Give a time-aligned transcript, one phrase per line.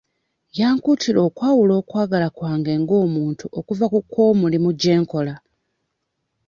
[0.57, 5.35] Yankuutira okwawula okwagala kwange ng'omuntu okuva ku kw'omulimu gye nkola.